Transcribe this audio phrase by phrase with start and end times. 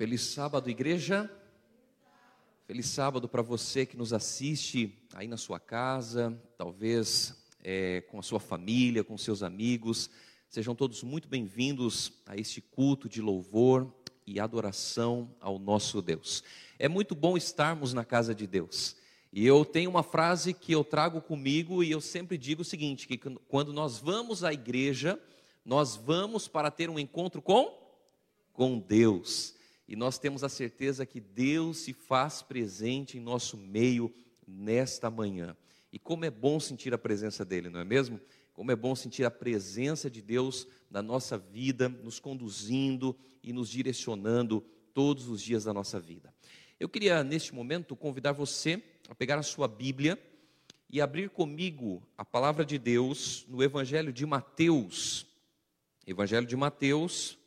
[0.00, 1.30] Feliz sábado, igreja.
[2.66, 8.22] Feliz sábado para você que nos assiste aí na sua casa, talvez é, com a
[8.22, 10.08] sua família, com seus amigos.
[10.48, 13.94] Sejam todos muito bem-vindos a este culto de louvor
[14.26, 16.42] e adoração ao nosso Deus.
[16.78, 18.96] É muito bom estarmos na casa de Deus.
[19.30, 23.06] E eu tenho uma frase que eu trago comigo e eu sempre digo o seguinte:
[23.06, 25.20] que quando nós vamos à igreja,
[25.62, 27.78] nós vamos para ter um encontro com
[28.54, 29.59] com Deus
[29.90, 34.14] e nós temos a certeza que Deus se faz presente em nosso meio
[34.46, 35.56] nesta manhã.
[35.92, 38.20] E como é bom sentir a presença dEle, não é mesmo?
[38.52, 43.68] Como é bom sentir a presença de Deus na nossa vida, nos conduzindo e nos
[43.68, 46.32] direcionando todos os dias da nossa vida.
[46.78, 50.16] Eu queria, neste momento, convidar você a pegar a sua Bíblia
[50.88, 55.26] e abrir comigo a palavra de Deus no Evangelho de Mateus.
[56.06, 57.39] Evangelho de Mateus,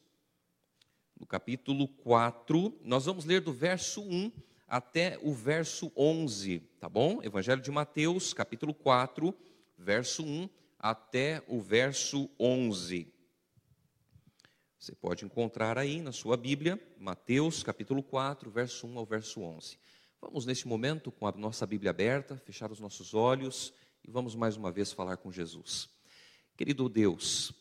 [1.23, 4.29] no capítulo 4, nós vamos ler do verso 1
[4.67, 7.23] até o verso 11, tá bom?
[7.23, 9.33] Evangelho de Mateus, capítulo 4,
[9.77, 13.07] verso 1 até o verso 11.
[14.77, 19.79] Você pode encontrar aí na sua Bíblia, Mateus, capítulo 4, verso 1 ao verso 11.
[20.19, 24.57] Vamos neste momento, com a nossa Bíblia aberta, fechar os nossos olhos e vamos mais
[24.57, 25.89] uma vez falar com Jesus.
[26.57, 27.53] Querido Deus,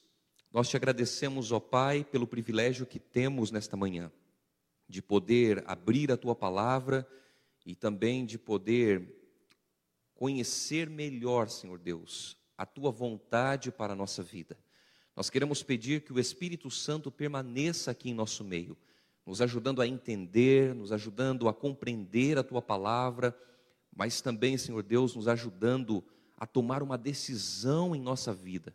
[0.53, 4.13] nós te agradecemos, ó Pai, pelo privilégio que temos nesta manhã,
[4.87, 7.09] de poder abrir a tua palavra
[7.65, 9.03] e também de poder
[10.15, 14.59] conhecer melhor, Senhor Deus, a tua vontade para a nossa vida.
[15.17, 18.77] Nós queremos pedir que o Espírito Santo permaneça aqui em nosso meio,
[19.25, 23.35] nos ajudando a entender, nos ajudando a compreender a tua palavra,
[23.95, 26.05] mas também, Senhor Deus, nos ajudando
[26.37, 28.75] a tomar uma decisão em nossa vida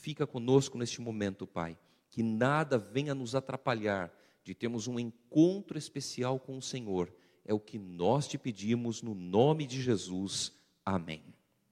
[0.00, 1.78] Fica conosco neste momento, Pai.
[2.10, 4.10] Que nada venha nos atrapalhar
[4.42, 7.12] de termos um encontro especial com o Senhor.
[7.44, 10.52] É o que nós te pedimos no nome de Jesus.
[10.84, 11.22] Amém.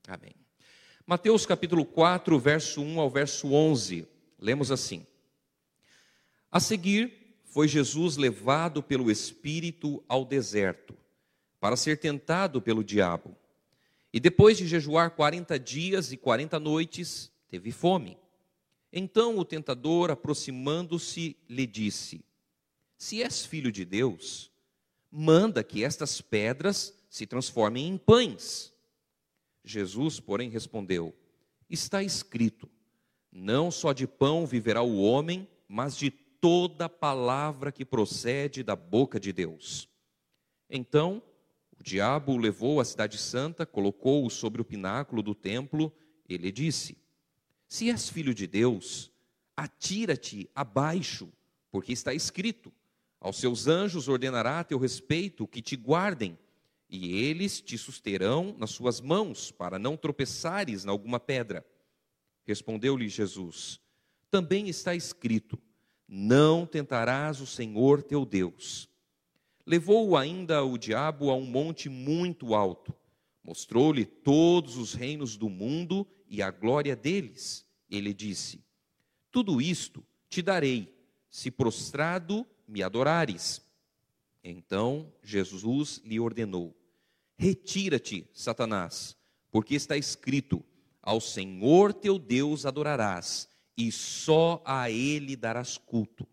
[0.07, 0.35] Amém.
[1.07, 4.07] Mateus capítulo 4, verso 1 ao verso 11.
[4.39, 5.07] Lemos assim:
[6.53, 10.95] A seguir, foi Jesus levado pelo Espírito ao deserto,
[11.59, 13.35] para ser tentado pelo diabo.
[14.13, 18.17] E depois de jejuar quarenta dias e quarenta noites, teve fome.
[18.93, 22.25] Então o tentador, aproximando-se, lhe disse:
[22.97, 24.51] Se és filho de Deus,
[25.11, 28.73] manda que estas pedras se transformem em pães.
[29.65, 31.15] Jesus, porém, respondeu:
[31.69, 32.69] Está escrito:
[33.31, 39.21] Não só de pão viverá o homem, mas de toda palavra que procede da boca
[39.21, 39.89] de Deus.
[40.71, 41.23] Então
[41.79, 45.93] o diabo o levou à cidade santa, colocou-o sobre o pináculo do templo
[46.29, 46.97] e lhe disse:
[47.69, 49.13] se és filho de Deus,
[49.55, 51.29] atira-te abaixo,
[51.71, 52.73] porque está escrito:
[53.21, 56.39] Aos seus anjos ordenará a teu respeito que te guardem,
[56.89, 61.65] e eles te susterão nas suas mãos, para não tropeçares em alguma pedra.
[62.47, 63.79] Respondeu-lhe Jesus:
[64.31, 65.59] Também está escrito:
[66.09, 68.89] Não tentarás o Senhor teu Deus.
[69.67, 72.95] Levou-o ainda o diabo a um monte muito alto,
[73.45, 77.67] mostrou-lhe todos os reinos do mundo e a glória deles.
[77.91, 78.65] Ele disse:
[79.31, 80.95] Tudo isto te darei,
[81.31, 83.63] se prostrado me adorares.
[84.43, 86.77] Então Jesus lhe ordenou:
[87.37, 89.17] Retira-te, Satanás,
[89.51, 90.65] porque está escrito:
[91.03, 96.27] Ao Senhor teu Deus adorarás, e só a ele darás culto.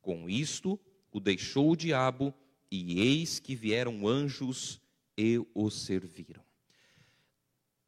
[0.00, 0.78] Com isto
[1.12, 2.34] o deixou o diabo,
[2.70, 4.80] e eis que vieram anjos
[5.16, 6.45] e o serviram.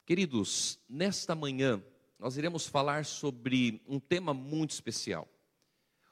[0.08, 1.84] Queridos, nesta manhã
[2.18, 5.28] nós iremos falar sobre um tema muito especial.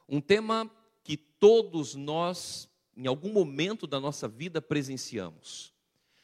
[0.06, 0.70] Um tema
[1.02, 5.72] que todos nós, em algum momento da nossa vida, presenciamos.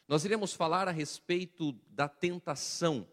[0.06, 3.08] Nós iremos falar a respeito da tentação.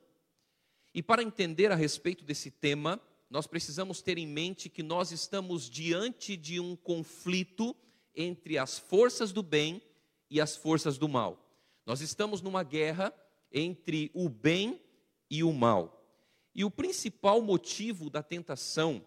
[0.93, 2.99] E para entender a respeito desse tema,
[3.29, 7.73] nós precisamos ter em mente que nós estamos diante de um conflito
[8.13, 9.81] entre as forças do bem
[10.29, 11.49] e as forças do mal.
[11.85, 13.13] Nós estamos numa guerra
[13.51, 14.81] entre o bem
[15.29, 15.99] e o mal.
[16.53, 19.05] E o principal motivo da tentação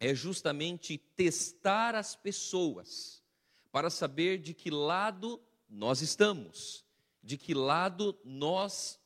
[0.00, 3.22] é justamente testar as pessoas
[3.70, 6.84] para saber de que lado nós estamos,
[7.22, 8.98] de que lado nós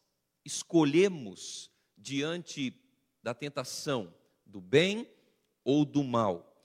[0.45, 2.75] escolhemos diante
[3.23, 4.15] da tentação,
[4.45, 5.09] do bem
[5.65, 6.57] ou do mal.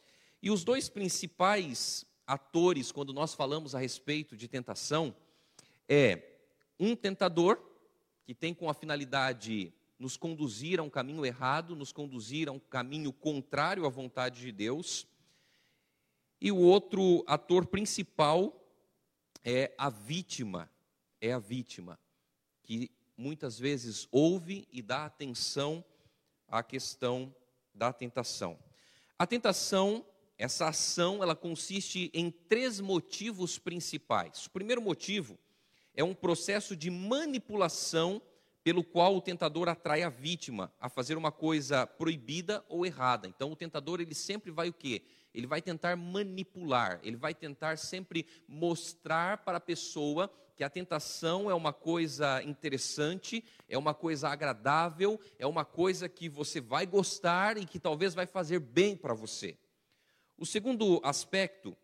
[0.42, 5.16] E os dois principais atores, quando nós falamos a respeito de tentação,
[5.90, 6.40] é
[6.80, 7.71] um tentador
[8.32, 12.60] que tem com a finalidade nos conduzir a um caminho errado, nos conduzir a um
[12.60, 15.06] caminho contrário à vontade de Deus,
[16.42, 18.66] E o outro ator principal
[19.44, 20.72] é a vítima,
[21.22, 22.00] é a vítima,
[22.64, 25.86] que muitas vezes ouve e dá atenção
[26.48, 27.34] à questão
[27.76, 28.58] da tentação.
[29.20, 30.04] A tentação,
[30.36, 34.48] essa ação, ela consiste em três motivos principais.
[34.48, 35.38] O primeiro motivo
[35.96, 38.22] é um processo de manipulação
[38.64, 43.28] pelo qual o tentador atrai a vítima a fazer uma coisa proibida ou errada.
[43.28, 45.02] Então o tentador ele sempre vai o quê?
[45.34, 51.50] Ele vai tentar manipular, ele vai tentar sempre mostrar para a pessoa que a tentação
[51.50, 57.58] é uma coisa interessante, é uma coisa agradável, é uma coisa que você vai gostar
[57.58, 59.58] e que talvez vai fazer bem para você.
[60.38, 61.76] O segundo aspecto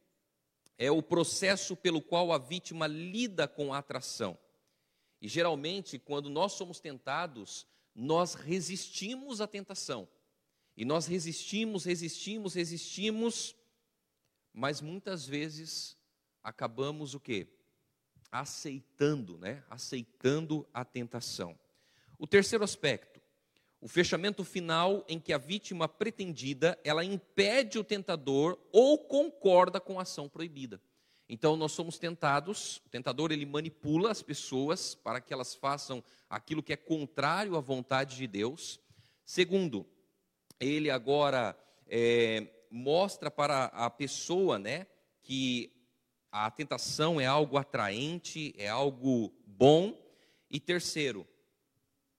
[0.77, 4.37] é o processo pelo qual a vítima lida com a atração.
[5.19, 7.65] E geralmente, quando nós somos tentados,
[7.95, 10.07] nós resistimos à tentação.
[10.75, 13.55] E nós resistimos, resistimos, resistimos,
[14.53, 15.97] mas muitas vezes
[16.43, 17.47] acabamos o quê?
[18.31, 19.63] Aceitando, né?
[19.69, 21.57] Aceitando a tentação.
[22.19, 23.16] O terceiro aspecto,
[23.79, 29.99] o fechamento final em que a vítima pretendida, ela impede o tentador ou concorda com
[29.99, 30.81] a ação proibida.
[31.29, 36.63] Então nós somos tentados, o tentador ele manipula as pessoas para que elas façam aquilo
[36.63, 38.79] que é contrário à vontade de Deus.
[39.25, 39.85] Segundo,
[40.59, 44.87] ele agora é, mostra para a pessoa, né,
[45.21, 45.71] que
[46.31, 49.97] a tentação é algo atraente, é algo bom.
[50.49, 51.27] E terceiro,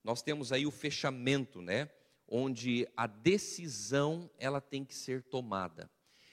[0.09, 1.87] nós temos aí o fechamento, né,
[2.27, 5.87] onde a decisão ela tem que ser tomada.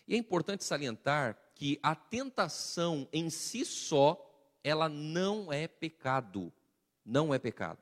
[0.09, 4.19] E é importante salientar que a tentação em si só,
[4.65, 6.51] ela não é pecado.
[7.05, 7.79] Não é pecado.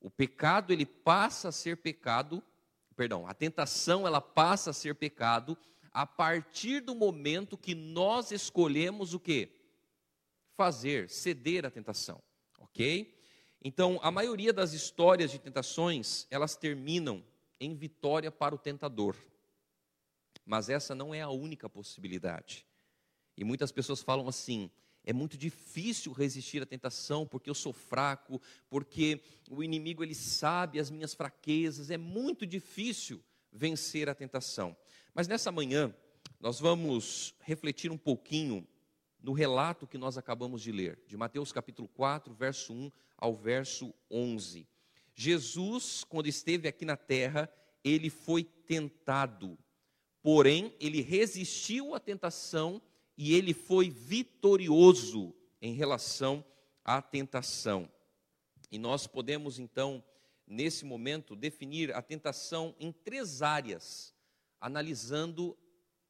[0.00, 2.42] O pecado, ele passa a ser pecado,
[2.96, 5.58] perdão, a tentação, ela passa a ser pecado
[5.92, 9.50] a partir do momento que nós escolhemos o que?
[10.56, 12.18] Fazer, ceder à tentação,
[12.58, 13.21] ok?
[13.64, 17.24] Então, a maioria das histórias de tentações, elas terminam
[17.60, 19.16] em vitória para o tentador.
[20.44, 22.66] Mas essa não é a única possibilidade.
[23.36, 24.68] E muitas pessoas falam assim:
[25.04, 30.80] é muito difícil resistir à tentação porque eu sou fraco, porque o inimigo ele sabe
[30.80, 33.22] as minhas fraquezas, é muito difícil
[33.52, 34.76] vencer a tentação.
[35.14, 35.94] Mas nessa manhã
[36.40, 38.66] nós vamos refletir um pouquinho
[39.22, 43.94] no relato que nós acabamos de ler, de Mateus capítulo 4, verso 1 ao verso
[44.10, 44.66] 11.
[45.14, 47.48] Jesus, quando esteve aqui na terra,
[47.84, 49.56] ele foi tentado,
[50.22, 52.82] porém ele resistiu à tentação
[53.16, 56.44] e ele foi vitorioso em relação
[56.84, 57.88] à tentação.
[58.72, 60.02] E nós podemos então,
[60.46, 64.12] nesse momento, definir a tentação em três áreas,
[64.60, 65.56] analisando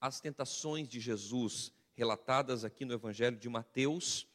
[0.00, 4.26] as tentações de Jesus relatadas aqui no Evangelho de Mateus,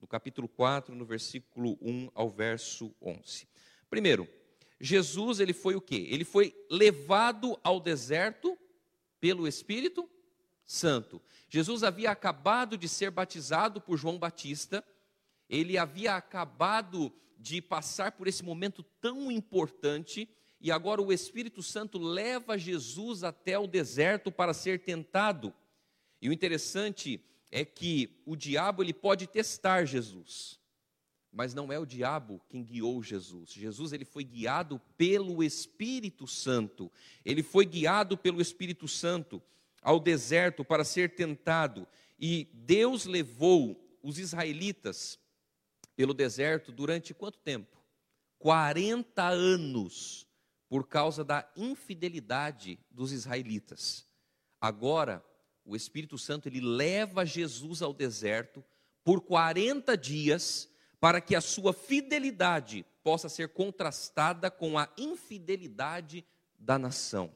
[0.00, 3.48] no capítulo 4, no versículo 1 ao verso 11.
[3.88, 4.28] Primeiro,
[4.80, 6.08] Jesus, ele foi o quê?
[6.10, 8.58] Ele foi levado ao deserto
[9.20, 10.08] pelo Espírito
[10.64, 11.22] Santo.
[11.48, 14.84] Jesus havia acabado de ser batizado por João Batista,
[15.48, 20.28] ele havia acabado de passar por esse momento tão importante,
[20.60, 25.54] e agora o Espírito Santo leva Jesus até o deserto para ser tentado.
[26.20, 30.58] E o interessante é que o diabo ele pode testar Jesus,
[31.30, 33.50] mas não é o diabo quem guiou Jesus.
[33.50, 36.90] Jesus ele foi guiado pelo Espírito Santo.
[37.24, 39.42] Ele foi guiado pelo Espírito Santo
[39.82, 41.86] ao deserto para ser tentado,
[42.18, 45.18] e Deus levou os israelitas
[45.94, 47.78] pelo deserto durante quanto tempo?
[48.38, 50.26] 40 anos,
[50.68, 54.06] por causa da infidelidade dos israelitas.
[54.60, 55.24] Agora,
[55.64, 58.62] o Espírito Santo ele leva Jesus ao deserto
[59.02, 60.68] por 40 dias
[61.00, 66.24] para que a sua fidelidade possa ser contrastada com a infidelidade
[66.58, 67.34] da nação.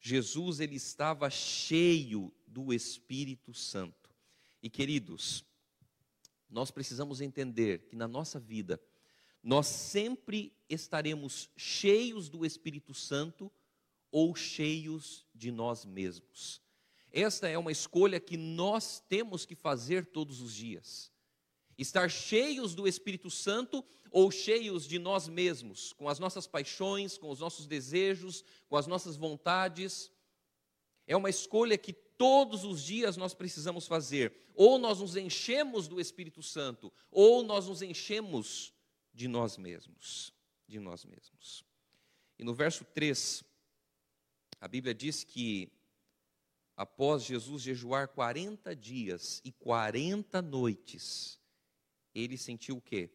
[0.00, 4.10] Jesus ele estava cheio do Espírito Santo.
[4.62, 5.44] E queridos,
[6.48, 8.80] nós precisamos entender que na nossa vida
[9.42, 13.52] nós sempre estaremos cheios do Espírito Santo
[14.10, 16.65] ou cheios de nós mesmos.
[17.16, 21.10] Esta é uma escolha que nós temos que fazer todos os dias.
[21.78, 27.30] Estar cheios do Espírito Santo ou cheios de nós mesmos, com as nossas paixões, com
[27.30, 30.12] os nossos desejos, com as nossas vontades.
[31.06, 34.34] É uma escolha que todos os dias nós precisamos fazer.
[34.54, 38.74] Ou nós nos enchemos do Espírito Santo, ou nós nos enchemos
[39.14, 40.34] de nós mesmos,
[40.68, 41.64] de nós mesmos.
[42.38, 43.42] E no verso 3,
[44.60, 45.72] a Bíblia diz que
[46.76, 51.40] após Jesus jejuar 40 dias e 40 noites,
[52.14, 53.10] ele sentiu o quê?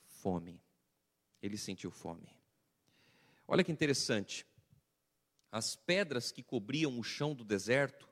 [0.00, 0.60] Fome.
[1.40, 2.28] Ele sentiu fome.
[3.46, 4.46] Olha que interessante.
[5.50, 8.08] As pedras que cobriam o chão do deserto,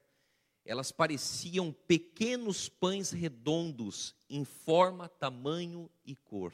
[0.64, 6.52] elas pareciam pequenos pães redondos em forma, tamanho e cor.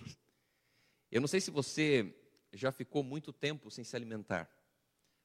[1.11, 2.15] Eu não sei se você
[2.53, 4.51] já ficou muito tempo sem se alimentar,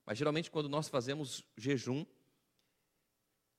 [0.06, 2.06] mas geralmente quando nós fazemos jejum,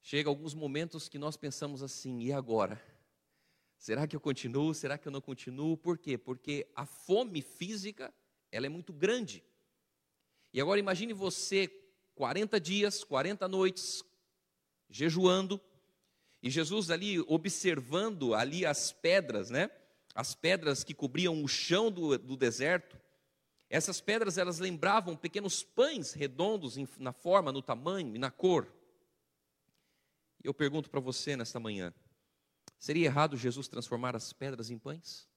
[0.03, 2.83] chega alguns momentos que nós pensamos assim: e agora?
[3.79, 4.75] Será que eu continuo?
[4.75, 5.77] Será que eu não continuo?
[5.77, 6.19] Por quê?
[6.19, 8.13] Porque a fome física,
[8.51, 9.43] ela é muito grande.
[10.53, 11.69] E agora imagine você
[12.15, 14.05] 40 dias, 40 noites
[14.91, 15.61] jejuando,
[16.43, 19.71] e Jesus ali observando ali as pedras, né?
[20.15, 23.01] As pedras que cobriam o chão do, do deserto.
[23.71, 28.71] Essas pedras elas lembravam pequenos pães redondos em, na forma, no tamanho e na cor.
[30.43, 31.95] Eu pergunto para você nesta manhã:
[32.79, 35.29] Seria errado Jesus transformar as pedras em pães?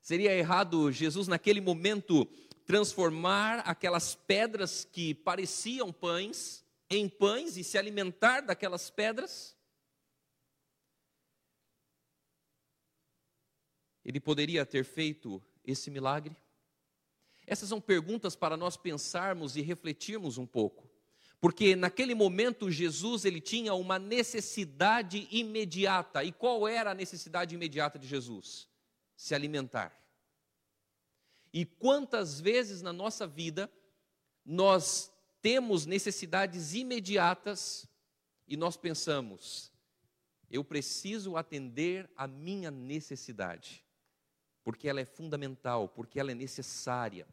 [0.00, 2.26] Seria errado Jesus, naquele momento,
[2.64, 9.56] transformar aquelas pedras que pareciam pães em pães e se alimentar daquelas pedras?
[14.04, 16.36] Ele poderia ter feito esse milagre?
[17.44, 20.85] Essas são perguntas para nós pensarmos e refletirmos um pouco.
[21.40, 26.24] Porque naquele momento Jesus ele tinha uma necessidade imediata.
[26.24, 28.68] E qual era a necessidade imediata de Jesus?
[29.16, 29.96] Se alimentar.
[31.52, 33.70] E quantas vezes na nossa vida
[34.44, 35.12] nós
[35.42, 37.88] temos necessidades imediatas
[38.48, 39.72] e nós pensamos,
[40.50, 43.84] eu preciso atender a minha necessidade,
[44.62, 47.26] porque ela é fundamental, porque ela é necessária.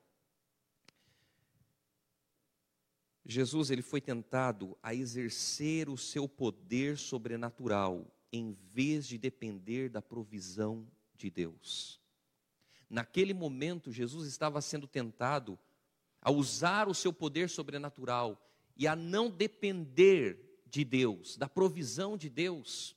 [3.25, 10.01] Jesus ele foi tentado a exercer o seu poder sobrenatural em vez de depender da
[10.01, 12.01] provisão de Deus.
[12.89, 15.57] Naquele momento, Jesus estava sendo tentado
[16.21, 18.39] a usar o seu poder sobrenatural
[18.75, 22.95] e a não depender de Deus, da provisão de Deus.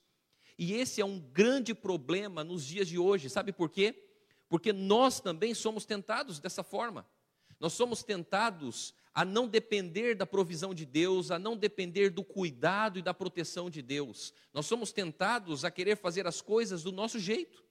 [0.59, 4.03] E esse é um grande problema nos dias de hoje, sabe por quê?
[4.49, 7.07] Porque nós também somos tentados dessa forma.
[7.59, 12.99] Nós somos tentados a não depender da provisão de Deus, a não depender do cuidado
[12.99, 14.35] e da proteção de Deus.
[14.53, 17.65] Nós somos tentados a querer fazer as coisas do nosso jeito,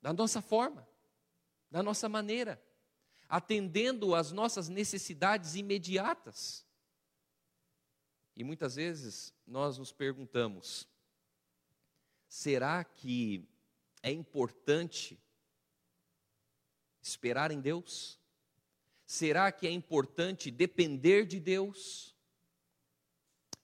[0.00, 0.88] da nossa forma,
[1.70, 2.64] da nossa maneira,
[3.28, 6.64] atendendo às nossas necessidades imediatas.
[8.34, 10.88] E muitas vezes nós nos perguntamos:
[12.26, 13.46] será que
[14.02, 15.22] é importante
[17.02, 18.18] esperar em Deus?
[19.14, 22.16] Será que é importante depender de Deus?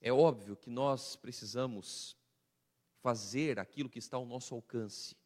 [0.01, 2.17] É óbvio que nós precisamos
[3.03, 5.17] fazer aquilo que está ao nosso alcance,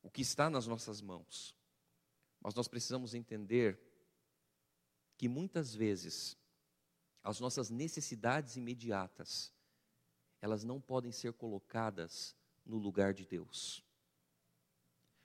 [0.00, 1.56] o que está nas nossas mãos.
[2.40, 3.80] Mas nós precisamos entender
[5.16, 6.36] que muitas vezes
[7.20, 9.52] as nossas necessidades imediatas,
[10.40, 13.84] elas não podem ser colocadas no lugar de Deus.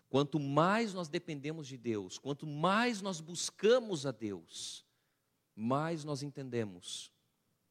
[0.10, 4.84] Quanto mais nós dependemos de Deus, quanto mais nós buscamos a Deus,
[5.56, 7.12] mais nós entendemos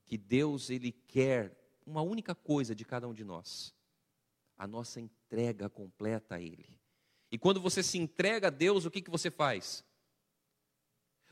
[0.06, 3.74] que Deus ele quer uma única coisa de cada um de nós:
[4.56, 6.78] a nossa entrega completa a Ele.
[7.30, 9.84] E quando você se entrega a Deus, o que, que você faz?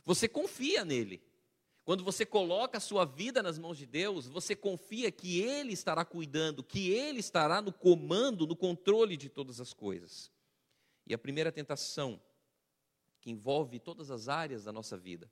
[0.05, 1.23] Você confia nele.
[1.85, 6.05] Quando você coloca a sua vida nas mãos de Deus, você confia que Ele estará
[6.05, 10.33] cuidando, que Ele estará no comando, no controle de todas as coisas.
[11.07, 12.21] E a primeira tentação,
[13.21, 15.31] que envolve todas as áreas da nossa vida,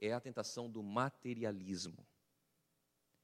[0.00, 2.06] é a tentação do materialismo.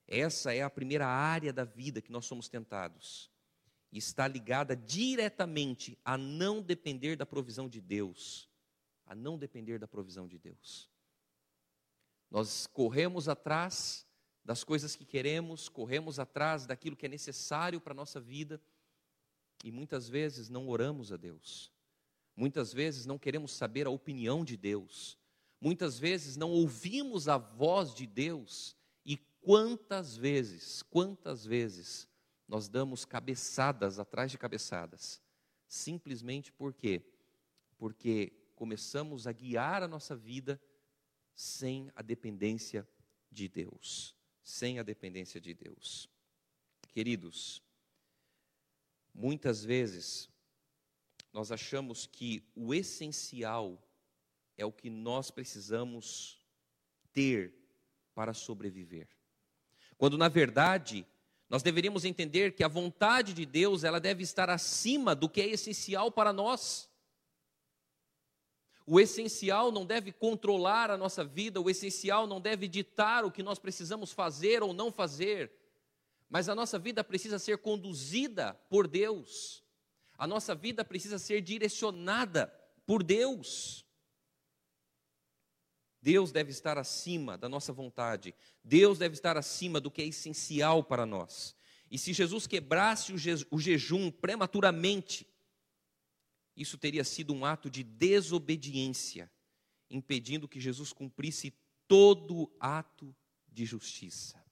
[0.06, 3.30] Essa é a primeira área da vida que nós somos tentados.
[3.90, 8.50] E está ligada diretamente a não depender da provisão de Deus.
[9.06, 10.90] A não depender da provisão de Deus.
[12.30, 14.06] Nós corremos atrás
[14.44, 18.60] das coisas que queremos, corremos atrás daquilo que é necessário para a nossa vida
[19.64, 21.72] e muitas vezes não oramos a Deus.
[22.36, 25.18] Muitas vezes não queremos saber a opinião de Deus.
[25.58, 28.76] Muitas vezes não ouvimos a voz de Deus.
[29.06, 32.06] E quantas vezes, quantas vezes
[32.46, 35.18] nós damos cabeçadas atrás de cabeçadas,
[35.66, 37.02] simplesmente por quê?
[37.78, 40.60] Porque começamos a guiar a nossa vida
[41.34, 42.86] sem a dependência
[43.30, 46.06] de Deus, sem a dependência de Deus.
[46.92, 47.63] Queridos,
[49.14, 50.28] Muitas vezes,
[51.32, 53.80] nós achamos que o essencial
[54.58, 56.38] é o que nós precisamos
[57.12, 57.54] ter
[58.14, 59.08] para sobreviver.
[59.96, 61.06] Quando na verdade,
[61.48, 65.46] nós deveríamos entender que a vontade de Deus, ela deve estar acima do que é
[65.46, 66.90] essencial para nós.
[68.86, 73.42] O essencial não deve controlar a nossa vida, o essencial não deve ditar o que
[73.42, 75.50] nós precisamos fazer ou não fazer,
[76.34, 79.62] mas a nossa vida precisa ser conduzida por Deus,
[80.18, 82.48] a nossa vida precisa ser direcionada
[82.84, 83.86] por Deus.
[86.02, 90.82] Deus deve estar acima da nossa vontade, Deus deve estar acima do que é essencial
[90.82, 91.54] para nós.
[91.88, 95.28] E se Jesus quebrasse o, je o jejum prematuramente,
[96.56, 99.30] isso teria sido um ato de desobediência,
[99.88, 101.54] impedindo que Jesus cumprisse
[101.86, 103.14] todo ato
[103.46, 104.43] de justiça.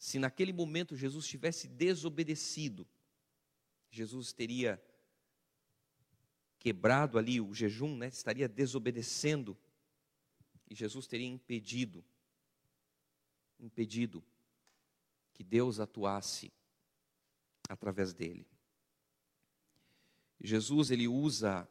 [0.00, 2.88] Se naquele momento Jesus tivesse desobedecido,
[3.90, 4.82] Jesus teria
[6.58, 8.08] quebrado ali o jejum, né?
[8.08, 9.54] estaria desobedecendo
[10.70, 12.02] e Jesus teria impedido,
[13.58, 14.24] impedido
[15.34, 16.50] que Deus atuasse
[17.68, 18.48] através dele.
[20.40, 21.68] Jesus ele usa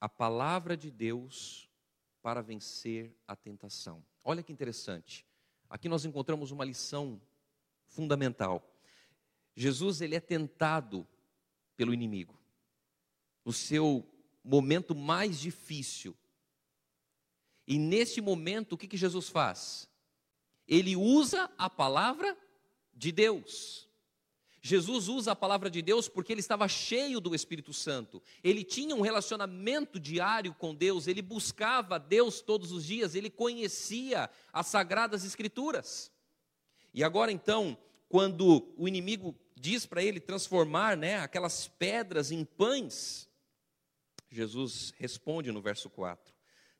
[0.00, 1.68] a palavra de Deus
[2.22, 4.02] para vencer a tentação.
[4.24, 5.26] Olha que interessante.
[5.68, 7.20] Aqui nós encontramos uma lição
[7.88, 8.64] fundamental.
[9.54, 11.06] Jesus ele é tentado
[11.76, 12.38] pelo inimigo.
[13.44, 14.06] No seu
[14.44, 16.16] momento mais difícil,
[17.68, 19.86] e nesse momento, o que, que Jesus faz?
[20.66, 22.34] Ele usa a palavra
[22.94, 23.86] de Deus.
[24.62, 28.22] Jesus usa a palavra de Deus porque ele estava cheio do Espírito Santo.
[28.42, 34.30] Ele tinha um relacionamento diário com Deus, ele buscava Deus todos os dias, ele conhecia
[34.50, 36.10] as sagradas escrituras.
[36.92, 37.76] E agora então,
[38.08, 43.28] quando o inimigo diz para ele transformar, né, aquelas pedras em pães,
[44.30, 46.34] Jesus responde no verso 4: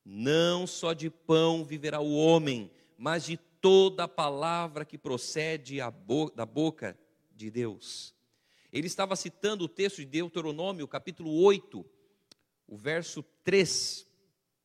[0.04, 5.78] não só de pão viverá o homem, mas de toda a palavra que procede
[6.34, 6.98] da boca
[7.30, 8.14] de Deus.
[8.72, 11.85] Ele estava citando o texto de Deuteronômio, capítulo 8,
[12.66, 14.06] o verso 3.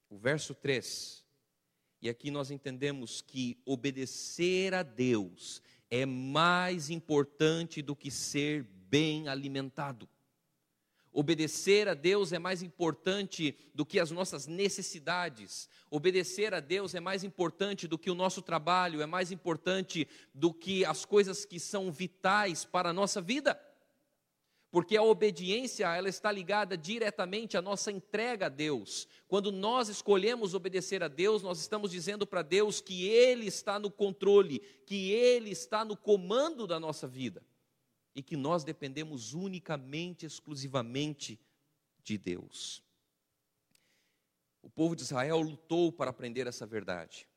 [0.10, 1.23] O verso 3.
[2.04, 9.30] E aqui nós entendemos que obedecer a Deus é mais importante do que ser bem
[9.30, 10.10] alimentado.
[11.14, 15.70] Obedecer a Deus é mais importante do que as nossas necessidades.
[15.90, 20.54] Obedecer a Deus é mais importante do que o nosso trabalho, é mais importante do
[20.54, 23.58] que as coisas que são vitais para a nossa vida.
[24.74, 29.08] Porque a obediência, ela está ligada diretamente à nossa entrega a Deus.
[29.28, 33.92] Quando nós escolhemos obedecer a Deus, nós estamos dizendo para Deus que ele está no
[33.92, 37.46] controle, que ele está no comando da nossa vida
[38.16, 41.40] e que nós dependemos unicamente, exclusivamente
[42.04, 42.84] de Deus.
[44.60, 47.28] O povo de Israel lutou para aprender essa verdade.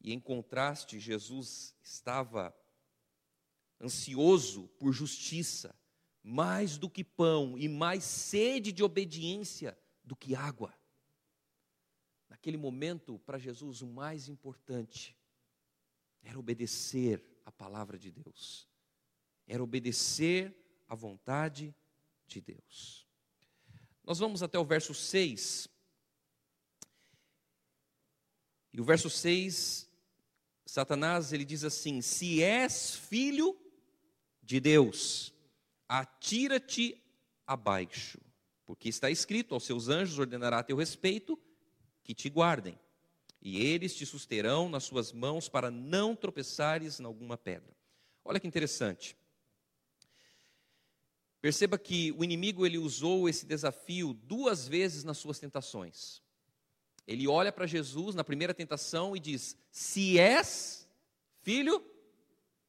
[0.00, 2.56] E em contraste, Jesus estava
[3.78, 5.76] ansioso por justiça,
[6.22, 10.74] mais do que pão e mais sede de obediência do que água.
[12.28, 15.16] Naquele momento, para Jesus, o mais importante
[16.22, 18.70] era obedecer a palavra de Deus
[19.46, 20.54] era obedecer
[20.88, 21.74] à vontade
[22.26, 23.06] de Deus.
[24.04, 25.68] Nós vamos até o verso 6.
[28.72, 29.88] E o verso 6,
[30.64, 33.56] Satanás, ele diz assim: Se és filho
[34.42, 35.31] de Deus,
[35.92, 36.98] atira-te
[37.46, 38.18] abaixo,
[38.64, 41.38] porque está escrito: aos seus anjos ordenará a teu respeito
[42.02, 42.78] que te guardem,
[43.42, 47.76] e eles te susterão nas suas mãos para não tropeçares em alguma pedra.
[48.24, 49.14] Olha que interessante.
[51.42, 56.22] Perceba que o inimigo ele usou esse desafio duas vezes nas suas tentações.
[57.06, 60.88] Ele olha para Jesus na primeira tentação e diz: Se és
[61.42, 61.84] filho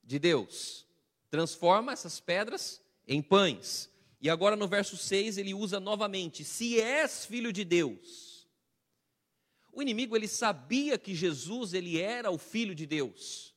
[0.03, 0.85] de Deus,
[1.29, 3.89] transforma essas pedras em pães.
[4.21, 8.47] E agora no verso 6 ele usa novamente: Se és filho de Deus.
[9.71, 13.53] O inimigo ele sabia que Jesus ele era o filho de Deus.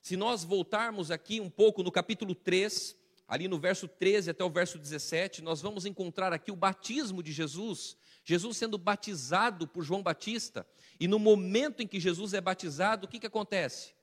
[0.00, 2.96] Se nós voltarmos aqui um pouco no capítulo 3,
[3.28, 7.30] ali no verso 13 até o verso 17, nós vamos encontrar aqui o batismo de
[7.30, 10.66] Jesus, Jesus sendo batizado por João Batista,
[10.98, 13.94] e no momento em que Jesus é batizado, o que, que acontece?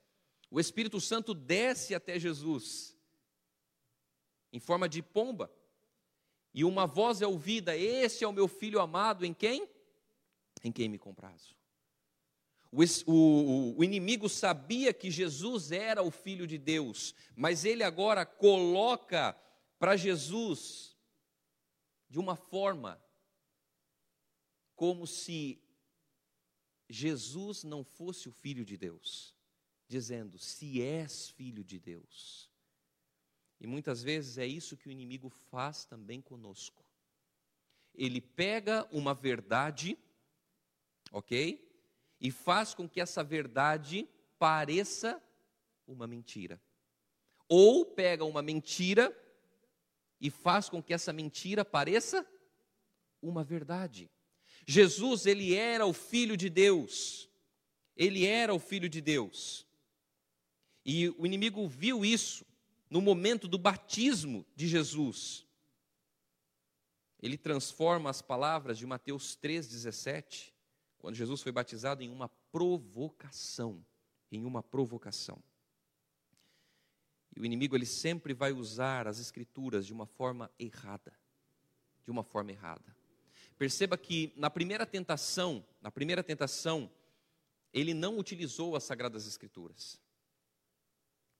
[0.50, 2.95] O Espírito Santo desce até Jesus,
[4.56, 5.52] em forma de pomba,
[6.54, 9.68] e uma voz é ouvida: Este é o meu filho amado, em quem?
[10.64, 11.54] Em quem me comprazo.
[12.72, 18.24] O, o, o, inimigo sabia que Jesus era o Filho de Deus, mas ele agora
[18.24, 19.38] coloca
[19.78, 20.96] para Jesus
[22.08, 23.00] de uma forma
[24.74, 25.62] como se
[26.88, 29.34] Jesus não fosse o Filho de Deus,
[29.86, 32.55] dizendo: Se és filho de Deus.
[33.60, 36.84] E muitas vezes é isso que o inimigo faz também conosco.
[37.94, 39.98] Ele pega uma verdade,
[41.10, 41.62] ok?
[42.20, 45.22] E faz com que essa verdade pareça
[45.86, 46.60] uma mentira.
[47.48, 49.16] Ou pega uma mentira
[50.20, 52.26] e faz com que essa mentira pareça
[53.22, 54.10] uma verdade.
[54.66, 57.30] Jesus, ele era o filho de Deus.
[57.96, 59.66] Ele era o filho de Deus.
[60.84, 62.44] E o inimigo viu isso
[62.96, 65.46] no momento do batismo de Jesus.
[67.20, 70.50] Ele transforma as palavras de Mateus 3,17,
[70.96, 73.84] quando Jesus foi batizado, em uma provocação.
[74.32, 75.42] Em uma provocação.
[77.36, 81.12] E o inimigo ele sempre vai usar as escrituras de uma forma errada.
[82.02, 82.96] De uma forma errada.
[83.58, 86.90] Perceba que na primeira tentação, na primeira tentação,
[87.74, 90.00] ele não utilizou as sagradas escrituras.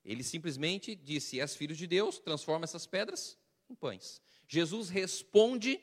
[0.07, 3.37] Ele simplesmente disse: "És filho de Deus, transforma essas pedras
[3.69, 4.23] em pães".
[4.47, 5.81] Jesus responde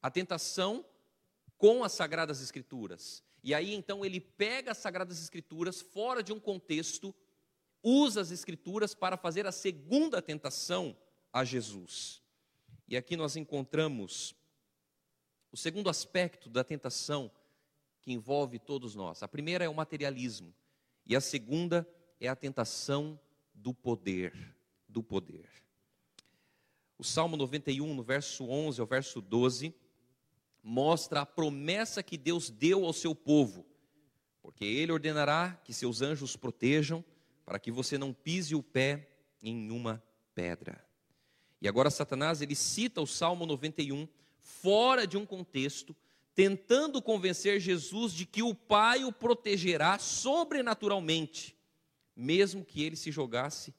[0.00, 0.84] à tentação
[1.58, 3.22] com as sagradas escrituras.
[3.44, 7.14] E aí então ele pega as sagradas escrituras fora de um contexto,
[7.82, 10.96] usa as escrituras para fazer a segunda tentação
[11.32, 12.22] a Jesus.
[12.88, 14.34] E aqui nós encontramos
[15.50, 17.30] o segundo aspecto da tentação
[18.00, 19.22] que envolve todos nós.
[19.22, 20.54] A primeira é o materialismo
[21.04, 21.86] e a segunda
[22.18, 23.20] é a tentação
[23.62, 24.34] do poder,
[24.88, 25.48] do poder.
[26.98, 29.72] O Salmo 91, no verso 11 ao verso 12,
[30.62, 33.64] mostra a promessa que Deus deu ao seu povo,
[34.42, 37.04] porque ele ordenará que seus anjos protejam
[37.44, 39.08] para que você não pise o pé
[39.40, 40.02] em uma
[40.34, 40.84] pedra.
[41.60, 44.08] E agora Satanás ele cita o Salmo 91
[44.40, 45.94] fora de um contexto,
[46.34, 51.56] tentando convencer Jesus de que o Pai o protegerá sobrenaturalmente,
[52.14, 53.74] mesmo que ele se jogasse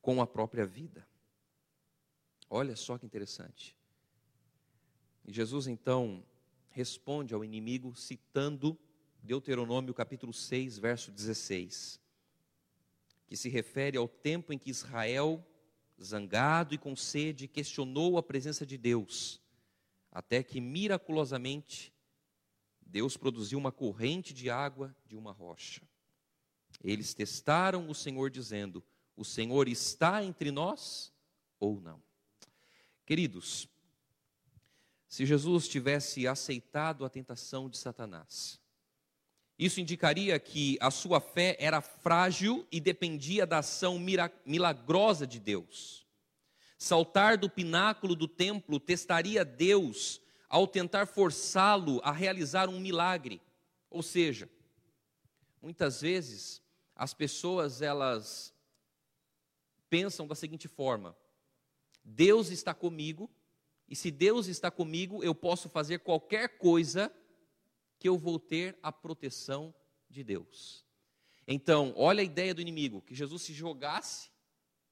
[0.00, 1.06] com a própria vida.
[2.48, 3.76] Olha só que interessante.
[5.24, 6.24] E Jesus então
[6.70, 8.78] responde ao inimigo citando
[9.22, 12.00] Deuteronômio capítulo 6, verso 16,
[13.26, 15.46] que se refere ao tempo em que Israel
[16.02, 19.40] zangado e com sede, questionou a presença de Deus,
[20.10, 21.92] até que miraculosamente
[22.80, 25.82] Deus produziu uma corrente de água de uma rocha.
[26.82, 28.82] Eles testaram o Senhor, dizendo:
[29.16, 31.12] O Senhor está entre nós
[31.58, 32.02] ou não?
[33.04, 33.68] Queridos,
[35.08, 38.60] se Jesus tivesse aceitado a tentação de Satanás,
[39.58, 43.98] isso indicaria que a sua fé era frágil e dependia da ação
[44.46, 46.06] milagrosa de Deus.
[46.78, 53.42] Saltar do pináculo do templo testaria Deus ao tentar forçá-lo a realizar um milagre.
[53.90, 54.48] Ou seja,
[55.60, 56.62] muitas vezes
[57.00, 58.54] as pessoas elas
[59.88, 61.16] pensam da seguinte forma:
[62.04, 63.30] Deus está comigo,
[63.88, 67.10] e se Deus está comigo, eu posso fazer qualquer coisa
[67.98, 69.74] que eu vou ter a proteção
[70.10, 70.84] de Deus.
[71.46, 74.30] Então, olha a ideia do inimigo: que Jesus se jogasse,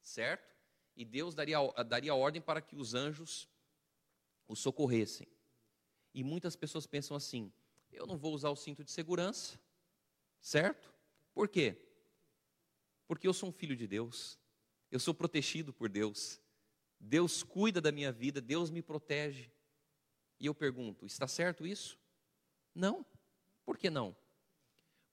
[0.01, 0.57] certo?
[0.97, 3.47] E Deus daria, daria ordem para que os anjos
[4.47, 5.29] o socorressem.
[6.14, 7.53] E muitas pessoas pensam assim:
[7.92, 9.61] eu não vou usar o cinto de segurança,
[10.40, 10.90] certo?
[11.35, 11.85] Por quê?
[13.09, 14.38] Porque eu sou um filho de Deus,
[14.90, 16.40] eu sou protegido por Deus,
[17.01, 19.51] Deus cuida da minha vida, Deus me protege.
[20.38, 21.99] E eu pergunto: está certo isso?
[22.75, 23.05] Não.
[23.64, 24.16] Por que não?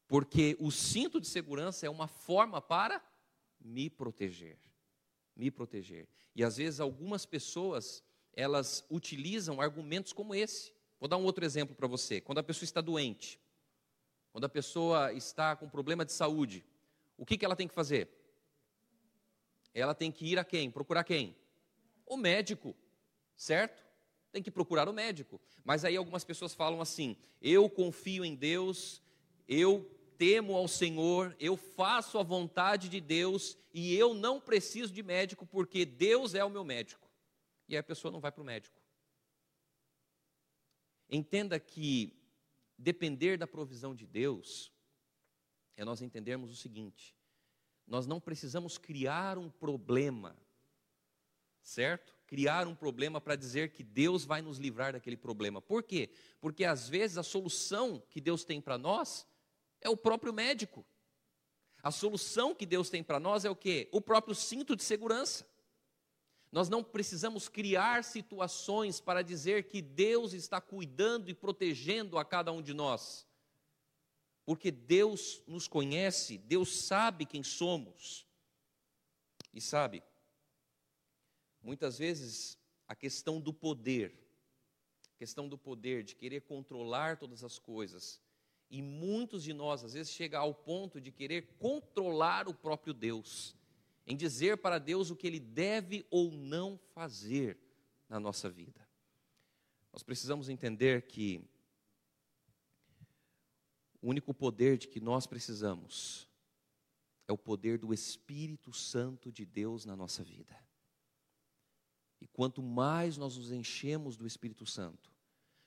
[0.07, 3.03] Porque o cinto de segurança é uma forma para
[3.59, 4.59] me proteger.
[5.35, 6.07] Me proteger.
[6.35, 8.03] E às vezes algumas pessoas,
[8.33, 10.73] elas utilizam argumentos como esse.
[10.99, 12.21] Vou dar um outro exemplo para você.
[12.21, 13.39] Quando a pessoa está doente,
[14.31, 16.63] quando a pessoa está com problema de saúde,
[17.17, 18.09] o que, que ela tem que fazer?
[19.73, 20.71] Ela tem que ir a quem?
[20.71, 21.35] Procurar quem?
[22.05, 22.75] O médico,
[23.35, 23.85] certo?
[24.35, 25.39] tem que procurar o médico.
[25.63, 29.01] Mas aí algumas pessoas falam assim: eu confio em Deus,
[29.47, 35.01] eu temo ao Senhor, eu faço a vontade de Deus e eu não preciso de
[35.01, 37.09] médico porque Deus é o meu médico.
[37.69, 38.77] E aí a pessoa não vai para o médico.
[41.09, 42.13] Entenda que
[42.77, 44.69] depender da provisão de Deus
[45.75, 47.15] é nós entendermos o seguinte:
[47.87, 50.35] nós não precisamos criar um problema,
[51.61, 52.15] certo?
[52.25, 55.61] criar um problema para dizer que Deus vai nos livrar daquele problema.
[55.61, 56.09] Por quê?
[56.41, 59.27] Porque às vezes a solução que Deus tem para nós
[59.79, 60.85] é o próprio médico.
[61.83, 63.87] A solução que Deus tem para nós é o quê?
[63.91, 65.47] O próprio cinto de segurança.
[66.51, 72.51] Nós não precisamos criar situações para dizer que Deus está cuidando e protegendo a cada
[72.51, 73.27] um de nós.
[74.45, 78.25] Porque Deus nos conhece, Deus sabe quem somos.
[79.53, 80.03] E sabe,
[81.61, 84.13] muitas vezes a questão do poder,
[85.15, 88.21] a questão do poder, de querer controlar todas as coisas,
[88.69, 93.55] e muitos de nós, às vezes, chega ao ponto de querer controlar o próprio Deus,
[94.05, 97.57] em dizer para Deus o que ele deve ou não fazer
[98.09, 98.87] na nossa vida.
[99.93, 101.41] Nós precisamos entender que
[104.05, 106.29] o único poder de que nós precisamos
[107.27, 110.55] é o poder do Espírito Santo de Deus na nossa vida.
[112.21, 115.09] E quanto mais nós nos enchemos do Espírito Santo,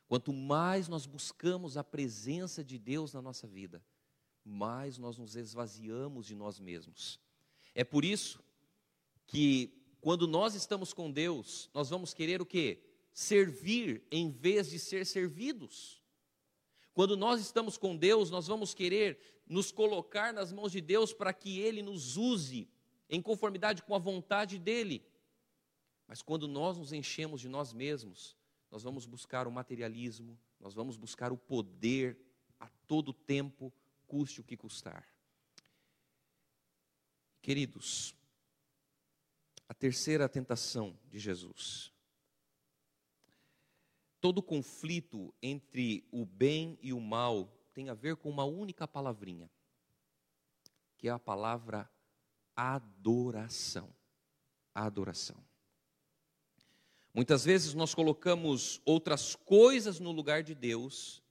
[0.06, 3.84] quanto mais nós buscamos a presença de Deus na nossa vida,
[4.44, 7.18] mais nós nos esvaziamos de nós mesmos.
[7.74, 8.40] É por isso
[9.26, 12.84] que quando nós estamos com Deus, nós vamos querer o quê?
[13.12, 15.97] Servir em vez de ser servidos.
[16.98, 21.32] Quando nós estamos com Deus, nós vamos querer nos colocar nas mãos de Deus para
[21.32, 22.68] que Ele nos use
[23.08, 25.06] em conformidade com a vontade dEle.
[26.08, 28.36] Mas quando nós nos enchemos de nós mesmos,
[28.68, 32.18] nós vamos buscar o materialismo, nós vamos buscar o poder
[32.58, 33.72] a todo tempo,
[34.04, 35.06] custe o que custar.
[37.40, 38.12] Queridos,
[39.68, 41.92] a terceira tentação de Jesus.
[44.20, 49.48] Todo conflito entre o bem e o mal tem a ver com uma única palavrinha,
[50.96, 51.88] que é a palavra
[52.56, 53.88] adoração.
[54.74, 55.36] Adoração.
[57.14, 61.22] Muitas vezes nós colocamos outras coisas no lugar de Deus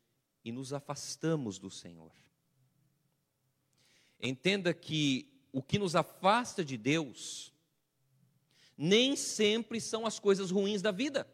[0.44, 2.12] e nos afastamos do Senhor.
[4.20, 7.54] Entenda que o que nos afasta de Deus
[8.78, 11.28] nem sempre são as coisas ruins da vida.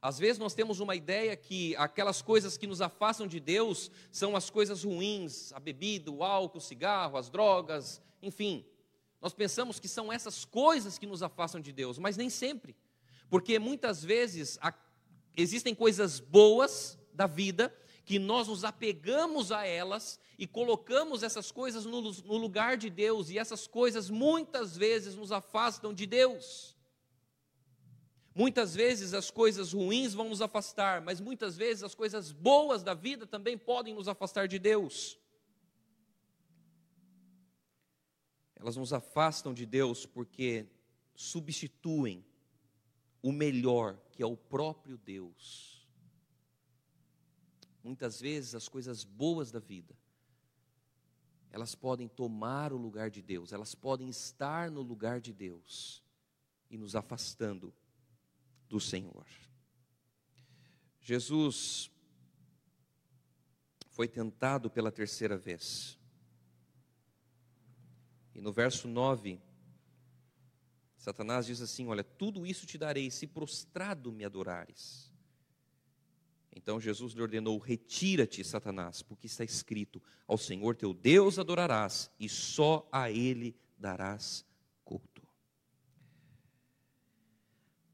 [0.00, 4.36] Às vezes nós temos uma ideia que aquelas coisas que nos afastam de Deus são
[4.36, 8.64] as coisas ruins, a bebida, o álcool, o cigarro, as drogas, enfim.
[9.20, 12.76] Nós pensamos que são essas coisas que nos afastam de Deus, mas nem sempre.
[13.28, 14.58] Porque muitas vezes
[15.36, 21.84] existem coisas boas da vida que nós nos apegamos a elas e colocamos essas coisas
[21.84, 26.77] no, no lugar de Deus, e essas coisas muitas vezes nos afastam de Deus.
[28.38, 32.94] Muitas vezes as coisas ruins vão nos afastar, mas muitas vezes as coisas boas da
[32.94, 35.18] vida também podem nos afastar de Deus.
[38.54, 40.68] Elas nos afastam de Deus porque
[41.16, 42.24] substituem
[43.20, 45.84] o melhor, que é o próprio Deus.
[47.82, 49.98] Muitas vezes as coisas boas da vida,
[51.50, 56.04] elas podem tomar o lugar de Deus, elas podem estar no lugar de Deus
[56.70, 57.74] e nos afastando
[58.68, 59.26] do Senhor.
[61.00, 61.90] Jesus
[63.90, 65.98] foi tentado pela terceira vez.
[68.34, 69.40] E no verso 9,
[70.96, 75.12] Satanás diz assim: Olha, tudo isso te darei se prostrado me adorares.
[76.54, 82.28] Então Jesus lhe ordenou: Retira-te, Satanás, porque está escrito: Ao Senhor teu Deus adorarás e
[82.28, 84.44] só a Ele darás
[84.84, 85.26] culto.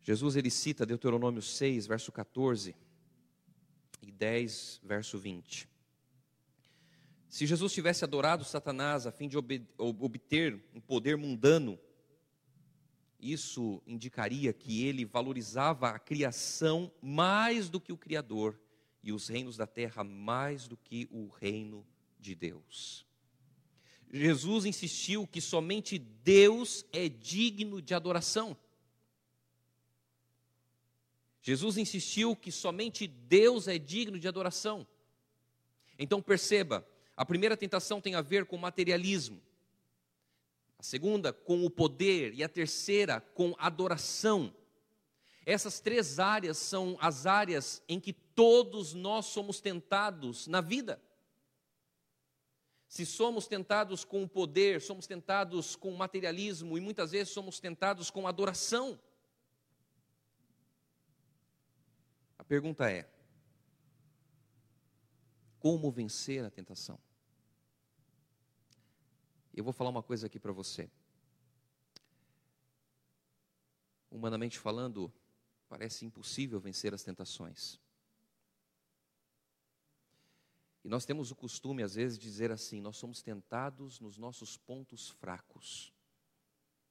[0.04, 2.76] Jesus ele cita Deuteronômio 6, verso 14
[4.02, 5.66] e 10, verso 20.
[7.26, 11.78] Se Jesus tivesse adorado Satanás a fim de obter um poder mundano,
[13.18, 18.60] isso indicaria que ele valorizava a criação mais do que o Criador
[19.02, 21.84] e os reinos da terra mais do que o reino
[22.20, 23.06] de Deus.
[24.12, 28.54] Jesus insistiu que somente Deus é digno de adoração.
[31.46, 34.86] Jesus insistiu que somente Deus é digno de adoração.
[35.98, 39.42] Então perceba, a primeira tentação tem a ver com materialismo,
[40.78, 44.54] a segunda com o poder e a terceira com adoração.
[45.44, 50.98] Essas três áreas são as áreas em que todos nós somos tentados na vida.
[52.88, 57.60] Se somos tentados com o poder, somos tentados com o materialismo e muitas vezes somos
[57.60, 58.98] tentados com adoração.
[62.44, 63.08] A pergunta é:
[65.58, 67.00] como vencer a tentação.
[69.54, 70.90] Eu vou falar uma coisa aqui para você.
[74.10, 75.10] Humanamente falando,
[75.68, 77.80] parece impossível vencer as tentações.
[80.84, 84.58] E nós temos o costume, às vezes, de dizer assim: nós somos tentados nos nossos
[84.58, 85.94] pontos fracos.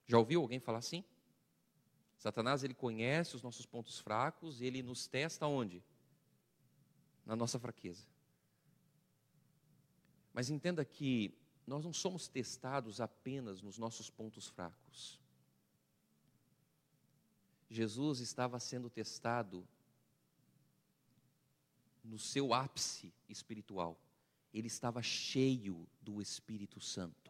[0.07, 1.05] Já ouviu alguém falar assim?
[2.23, 5.83] Satanás, ele conhece os nossos pontos fracos e ele nos testa onde?
[7.25, 8.07] Na nossa fraqueza.
[10.31, 15.19] Mas entenda que nós não somos testados apenas nos nossos pontos fracos.
[17.69, 19.67] Jesus estava sendo testado
[22.05, 23.99] no seu ápice espiritual.
[24.53, 27.22] Ele estava cheio do Espírito Santo.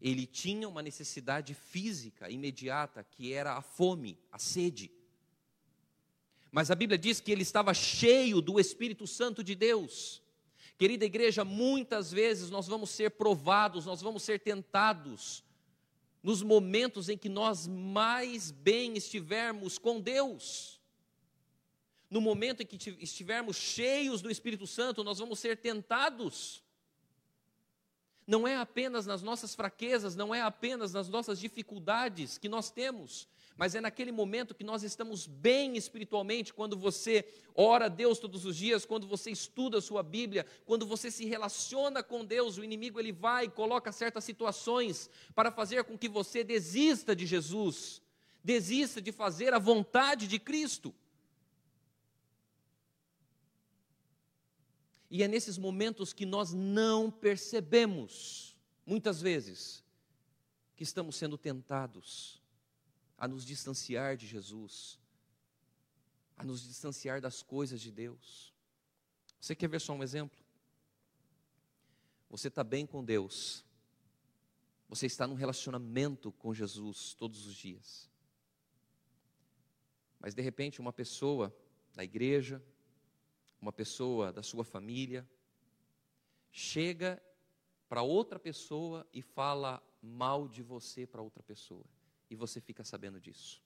[0.00, 4.90] Ele tinha uma necessidade física imediata, que era a fome, a sede.
[6.50, 10.22] Mas a Bíblia diz que ele estava cheio do Espírito Santo de Deus.
[10.78, 15.44] Querida igreja, muitas vezes nós vamos ser provados, nós vamos ser tentados
[16.22, 20.80] nos momentos em que nós mais bem estivermos com Deus.
[22.10, 26.62] No momento em que estivermos cheios do Espírito Santo, nós vamos ser tentados.
[28.30, 33.26] Não é apenas nas nossas fraquezas, não é apenas nas nossas dificuldades que nós temos,
[33.56, 37.24] mas é naquele momento que nós estamos bem espiritualmente, quando você
[37.56, 41.24] ora a Deus todos os dias, quando você estuda a sua Bíblia, quando você se
[41.24, 46.08] relaciona com Deus, o inimigo ele vai e coloca certas situações para fazer com que
[46.08, 48.00] você desista de Jesus,
[48.44, 50.94] desista de fazer a vontade de Cristo.
[55.10, 59.82] E é nesses momentos que nós não percebemos, muitas vezes,
[60.76, 62.40] que estamos sendo tentados
[63.18, 65.00] a nos distanciar de Jesus,
[66.36, 68.54] a nos distanciar das coisas de Deus.
[69.40, 70.38] Você quer ver só um exemplo?
[72.30, 73.64] Você está bem com Deus,
[74.88, 78.08] você está num relacionamento com Jesus todos os dias,
[80.20, 81.54] mas de repente uma pessoa
[81.94, 82.62] da igreja,
[83.60, 85.28] uma pessoa da sua família,
[86.50, 87.22] chega
[87.88, 91.84] para outra pessoa e fala mal de você para outra pessoa
[92.30, 93.62] e você fica sabendo disso.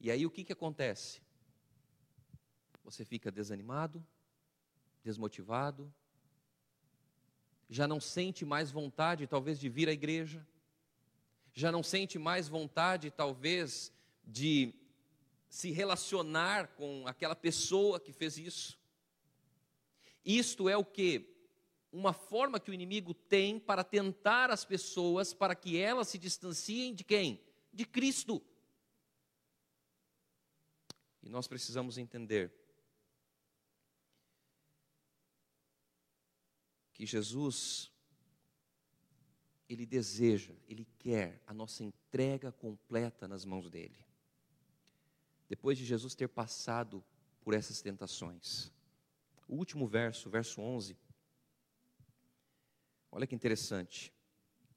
[0.00, 1.20] E aí o que, que acontece?
[2.84, 4.04] Você fica desanimado,
[5.02, 5.92] desmotivado,
[7.68, 10.46] já não sente mais vontade, talvez, de vir à igreja,
[11.52, 13.92] já não sente mais vontade, talvez,
[14.24, 14.72] de
[15.48, 18.78] se relacionar com aquela pessoa que fez isso.
[20.24, 21.38] Isto é o que?
[21.92, 26.94] uma forma que o inimigo tem para tentar as pessoas para que elas se distanciem
[26.94, 27.42] de quem?
[27.72, 28.42] De Cristo.
[31.22, 32.52] E nós precisamos entender
[36.92, 37.90] que Jesus
[39.68, 43.98] ele deseja, ele quer a nossa entrega completa nas mãos dele.
[45.48, 47.04] Depois de Jesus ter passado
[47.40, 48.70] por essas tentações.
[49.48, 50.96] O último verso, verso 11,
[53.10, 54.12] Olha que interessante.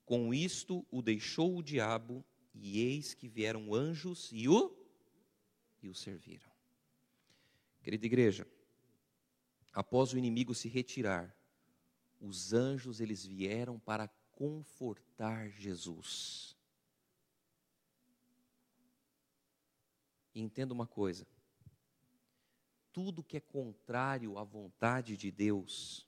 [0.05, 4.75] Com isto o deixou o diabo, e eis que vieram anjos e o
[5.81, 6.51] e o serviram.
[7.81, 8.45] Querida igreja,
[9.73, 11.36] após o inimigo se retirar,
[12.19, 16.57] os anjos eles vieram para confortar Jesus.
[20.34, 21.28] E entenda uma coisa:
[22.91, 26.08] tudo que é contrário à vontade de Deus,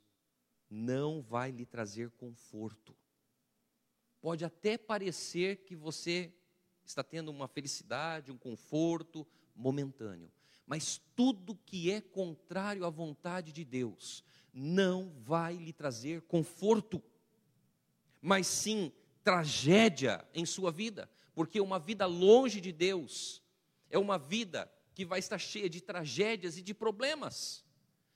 [0.70, 2.96] não vai lhe trazer conforto.
[4.20, 6.34] Pode até parecer que você
[6.86, 10.32] está tendo uma felicidade, um conforto momentâneo,
[10.66, 17.04] mas tudo que é contrário à vontade de Deus não vai lhe trazer conforto,
[18.22, 18.92] mas sim
[19.24, 23.43] tragédia em sua vida, porque uma vida longe de Deus
[23.90, 27.64] é uma vida que vai estar cheia de tragédias e de problemas.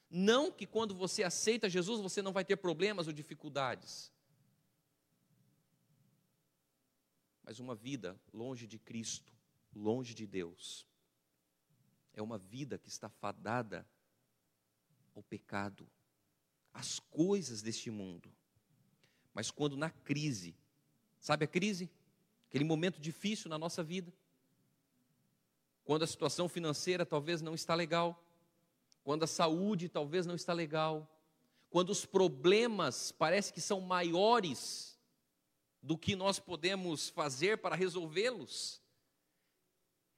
[0.09, 4.11] Não que quando você aceita Jesus você não vai ter problemas ou dificuldades.
[7.43, 9.33] Mas uma vida longe de Cristo,
[9.73, 10.85] longe de Deus,
[12.13, 13.87] é uma vida que está fadada
[15.15, 15.89] ao pecado,
[16.73, 18.31] às coisas deste mundo.
[19.33, 20.55] Mas quando na crise,
[21.19, 21.89] sabe a crise?
[22.49, 24.13] Aquele momento difícil na nossa vida,
[25.87, 28.21] quando a situação financeira talvez não está legal,
[29.05, 31.09] quando a saúde talvez não está legal,
[31.69, 34.99] quando os problemas parece que são maiores
[35.81, 38.81] do que nós podemos fazer para resolvê-los.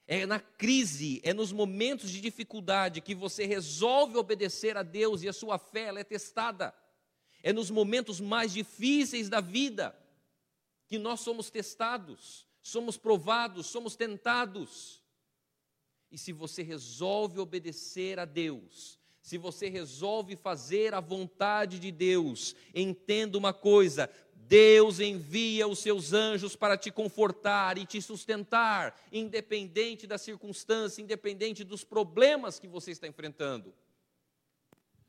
[0.07, 5.29] É na crise, é nos momentos de dificuldade que você resolve obedecer a Deus e
[5.29, 6.73] a sua fé ela é testada.
[7.43, 9.95] É nos momentos mais difíceis da vida
[10.87, 14.98] que nós somos testados, somos provados, somos tentados.
[16.11, 22.55] E se você resolve obedecer a Deus, se você resolve fazer a vontade de Deus,
[22.73, 30.07] entenda uma coisa: Deus envia os seus anjos para te confortar e te sustentar, independente
[30.07, 33.71] da circunstância, independente dos problemas que você está enfrentando.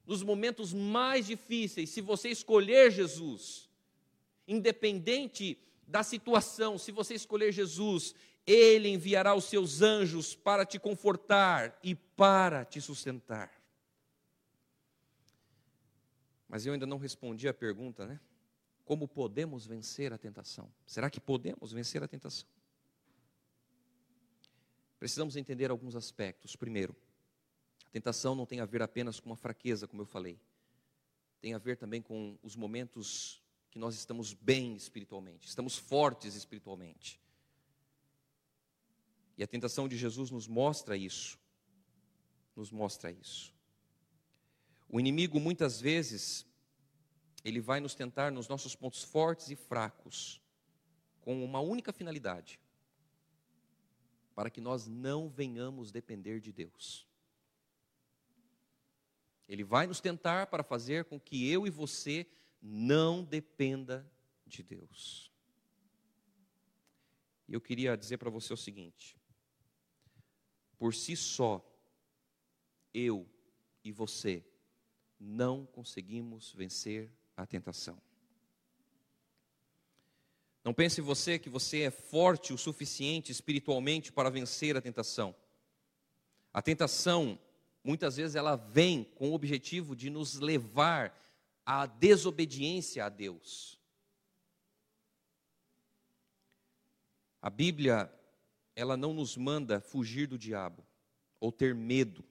[0.06, 3.70] nos momentos mais difíceis, se você escolher Jesus,
[4.46, 8.14] independente da situação, se você escolher Jesus,
[8.46, 13.50] Ele enviará os seus anjos para te confortar e para te sustentar.
[16.48, 18.20] Mas eu ainda não respondi a pergunta, né?
[18.84, 20.68] Como podemos vencer a tentação?
[20.84, 22.48] Será que podemos vencer a tentação?
[24.98, 26.56] Precisamos entender alguns aspectos.
[26.56, 26.96] Primeiro,
[27.86, 30.40] a tentação não tem a ver apenas com uma fraqueza, como eu falei.
[31.40, 37.20] Tem a ver também com os momentos que nós estamos bem espiritualmente, estamos fortes espiritualmente.
[39.40, 41.40] E a tentação de Jesus nos mostra isso.
[42.54, 43.54] Nos mostra isso.
[44.86, 46.46] O inimigo muitas vezes
[47.42, 50.42] ele vai nos tentar nos nossos pontos fortes e fracos,
[51.22, 52.60] com uma única finalidade:
[54.34, 57.08] para que nós não venhamos depender de Deus.
[59.48, 62.26] Ele vai nos tentar para fazer com que eu e você
[62.60, 64.06] não dependa
[64.46, 65.32] de Deus.
[67.48, 69.18] E eu queria dizer para você o seguinte:
[70.80, 71.62] por si só,
[72.94, 73.28] eu
[73.84, 74.42] e você
[75.20, 78.00] não conseguimos vencer a tentação.
[80.64, 85.36] Não pense você que você é forte o suficiente espiritualmente para vencer a tentação.
[86.50, 87.38] A tentação,
[87.84, 91.14] muitas vezes, ela vem com o objetivo de nos levar
[91.64, 93.78] à desobediência a Deus.
[97.42, 98.10] A Bíblia,
[98.80, 100.84] ela não nos manda fugir do diabo
[101.38, 102.24] ou ter medo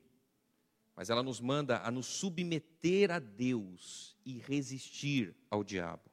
[0.99, 6.11] mas ela nos manda a nos submeter a Deus e resistir ao diabo.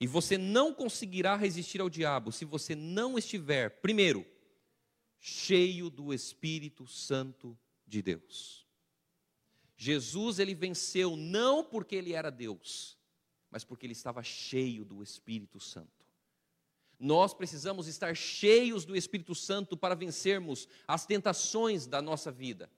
[0.00, 4.26] E você não conseguirá resistir ao diabo se você não estiver, primeiro,
[5.18, 7.54] cheio do Espírito Santo
[7.86, 8.66] de Deus.
[9.76, 12.96] Jesus ele venceu não porque ele era Deus,
[13.50, 15.99] mas porque ele estava cheio do Espírito Santo.
[17.00, 22.70] Nós precisamos estar cheios do Espírito Santo para vencermos as tentações da nossa vida.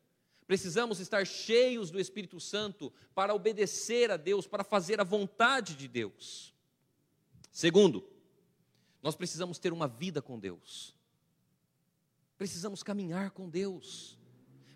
[0.46, 5.88] Precisamos estar cheios do Espírito Santo para obedecer a Deus, para fazer a vontade de
[5.88, 6.54] Deus.
[7.50, 8.08] Segundo,
[9.02, 10.94] nós precisamos ter uma vida com Deus.
[12.38, 14.16] Precisamos caminhar com Deus.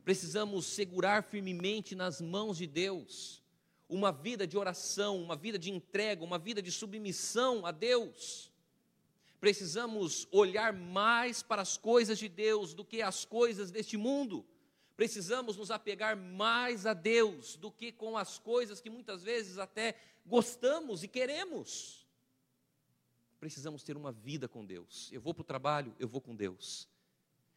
[0.04, 3.40] Precisamos segurar firmemente nas mãos de Deus.
[3.88, 8.50] Uma vida de oração, uma vida de entrega, uma vida de submissão a Deus.
[9.40, 14.44] Precisamos olhar mais para as coisas de Deus do que as coisas deste mundo
[14.96, 19.94] Precisamos nos apegar mais a Deus do que com as coisas que muitas vezes até
[20.24, 22.06] gostamos e queremos.
[23.38, 25.10] Precisamos ter uma vida com Deus.
[25.12, 26.88] Eu vou para o trabalho, eu vou com Deus.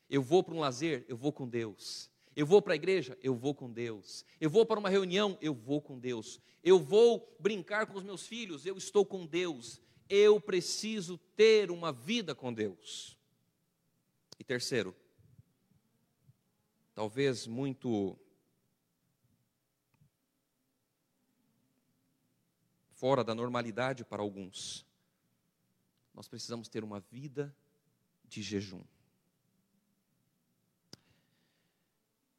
[0.10, 2.12] Eu vou para um lazer, eu vou com Deus.
[2.36, 4.26] Eu vou para a igreja, eu vou com Deus.
[4.40, 6.42] Eu vou para uma reunião, eu vou com Deus.
[6.62, 9.80] Eu vou brincar com os meus filhos, eu estou com Deus.
[10.10, 13.16] Eu preciso ter uma vida com Deus.
[14.40, 14.96] E terceiro,
[16.96, 18.18] talvez muito
[23.00, 24.86] fora da normalidade para alguns.
[26.14, 27.56] Nós precisamos ter uma vida
[28.26, 28.84] de jejum.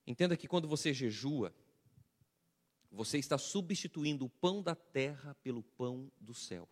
[0.06, 1.54] Entenda que quando você jejua,
[2.90, 6.68] você está substituindo o pão da terra pelo pão do céu.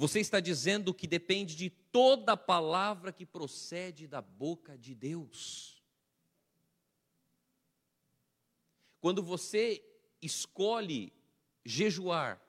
[0.00, 5.84] Você está dizendo que depende de toda palavra que procede da boca de Deus.
[8.98, 9.84] Quando você
[10.22, 11.12] escolhe
[11.62, 12.40] jejuar,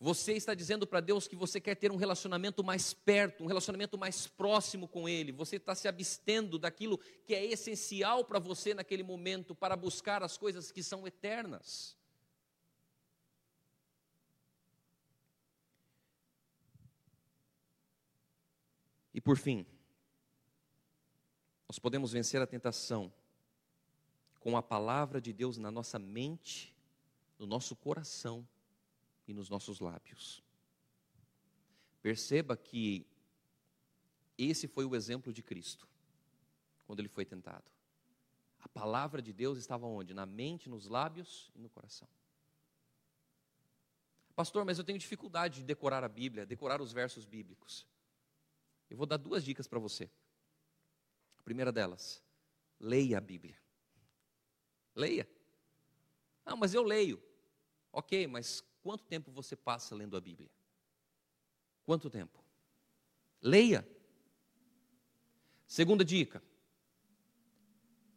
[0.00, 3.96] você está dizendo para Deus que você quer ter um relacionamento mais perto, um relacionamento
[3.96, 5.30] mais próximo com Ele.
[5.30, 10.36] Você está se abstendo daquilo que é essencial para você naquele momento, para buscar as
[10.36, 11.96] coisas que são eternas.
[19.22, 19.66] Por fim,
[21.68, 23.12] nós podemos vencer a tentação
[24.40, 26.76] com a palavra de Deus na nossa mente,
[27.38, 28.46] no nosso coração
[29.26, 30.42] e nos nossos lábios.
[32.02, 33.06] Perceba que
[34.36, 35.86] esse foi o exemplo de Cristo,
[36.84, 37.70] quando ele foi tentado.
[38.60, 40.12] A palavra de Deus estava onde?
[40.12, 42.08] Na mente, nos lábios e no coração.
[44.34, 47.86] Pastor, mas eu tenho dificuldade de decorar a Bíblia, decorar os versos bíblicos.
[48.92, 50.10] Eu vou dar duas dicas para você.
[51.38, 52.22] A primeira delas,
[52.78, 53.58] leia a Bíblia.
[54.94, 55.26] Leia.
[56.44, 57.20] Não, mas eu leio.
[57.90, 60.50] Ok, mas quanto tempo você passa lendo a Bíblia?
[61.86, 62.44] Quanto tempo?
[63.40, 63.88] Leia.
[65.66, 66.42] Segunda dica.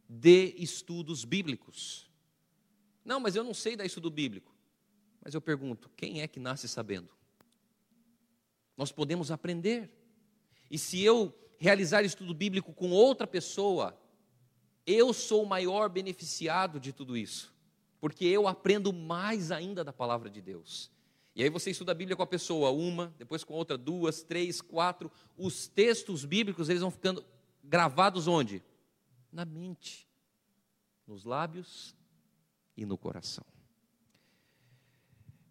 [0.09, 2.11] de estudos bíblicos.
[3.05, 4.53] Não, mas eu não sei dar estudo bíblico.
[5.21, 7.15] Mas eu pergunto: quem é que nasce sabendo?
[8.75, 10.04] Nós podemos aprender.
[10.69, 13.97] E se eu realizar estudo bíblico com outra pessoa,
[14.85, 17.53] eu sou o maior beneficiado de tudo isso,
[17.99, 20.91] porque eu aprendo mais ainda da palavra de Deus.
[21.35, 24.61] E aí você estuda a Bíblia com a pessoa uma, depois com outra duas, três,
[24.61, 25.11] quatro.
[25.37, 27.25] Os textos bíblicos eles vão ficando
[27.61, 28.63] gravados onde?
[29.31, 30.07] Na mente,
[31.05, 31.93] nos lábios
[32.77, 33.43] e no coração.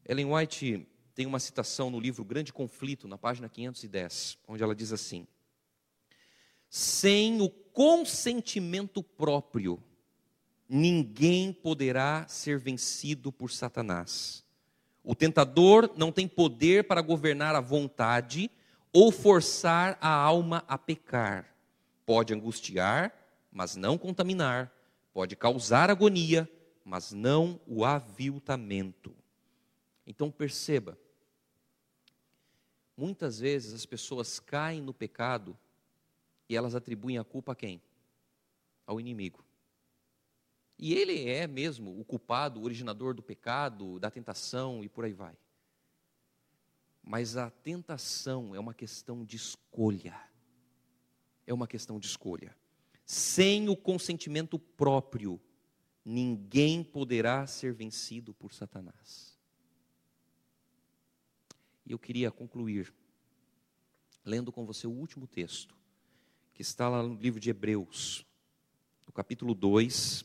[0.06, 4.92] Ellen White tem uma citação no livro Grande Conflito, na página 510, onde ela diz
[4.92, 5.26] assim:
[6.68, 9.82] Sem o consentimento próprio,
[10.68, 14.44] ninguém poderá ser vencido por Satanás.
[15.04, 18.50] O tentador não tem poder para governar a vontade
[18.92, 21.54] ou forçar a alma a pecar.
[22.06, 23.12] Pode angustiar,
[23.52, 24.72] mas não contaminar.
[25.12, 26.50] Pode causar agonia,
[26.84, 29.14] mas não o aviltamento.
[30.06, 30.98] Então perceba,
[32.96, 35.56] muitas vezes as pessoas caem no pecado
[36.48, 37.82] e elas atribuem a culpa a quem?
[38.86, 39.44] Ao inimigo.
[40.78, 45.12] E ele é mesmo o culpado, o originador do pecado, da tentação e por aí
[45.12, 45.36] vai.
[47.02, 50.18] Mas a tentação é uma questão de escolha.
[51.46, 52.56] É uma questão de escolha.
[53.04, 55.40] Sem o consentimento próprio,
[56.04, 59.33] ninguém poderá ser vencido por Satanás.
[61.86, 62.92] E eu queria concluir
[64.24, 65.76] lendo com você o último texto,
[66.54, 68.24] que está lá no livro de Hebreus,
[69.06, 70.24] no capítulo 2,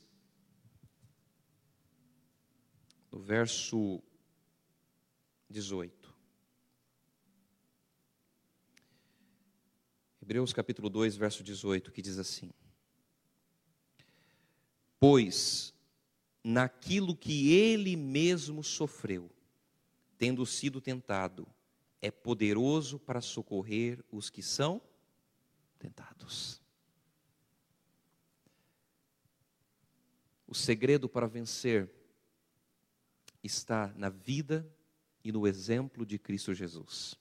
[3.12, 4.02] no verso
[5.50, 6.00] 18.
[10.22, 12.52] Hebreus capítulo 2, verso 18, que diz assim:
[15.00, 15.74] Pois
[16.44, 19.30] naquilo que ele mesmo sofreu,
[20.20, 21.48] tendo sido tentado,
[22.02, 24.82] é poderoso para socorrer os que são
[25.80, 26.62] tentados.
[30.46, 31.90] O segredo para vencer
[33.42, 34.70] está na vida
[35.24, 37.16] e no exemplo de Cristo Jesus.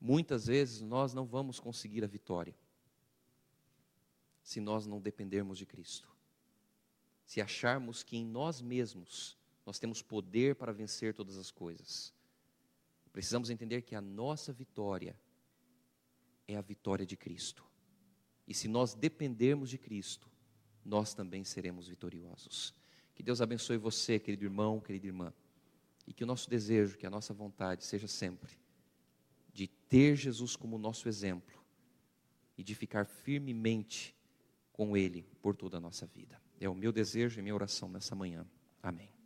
[0.00, 2.56] Muitas vezes nós não vamos conseguir a vitória
[4.42, 6.08] se nós não dependermos de Cristo.
[7.26, 12.12] Se acharmos que em nós mesmos nós temos poder para vencer todas as coisas.
[13.12, 15.18] Precisamos entender que a nossa vitória
[16.46, 17.64] é a vitória de Cristo.
[18.46, 20.28] E se nós dependermos de Cristo,
[20.84, 22.74] nós também seremos vitoriosos.
[23.14, 25.32] Que Deus abençoe você, querido irmão, querida irmã.
[26.06, 28.58] E que o nosso desejo, que a nossa vontade seja sempre
[29.52, 31.62] de ter Jesus como nosso exemplo
[32.56, 34.16] e de ficar firmemente
[34.72, 36.40] com Ele por toda a nossa vida.
[36.58, 38.46] É o meu desejo e minha oração nessa manhã.
[38.82, 39.19] Amém.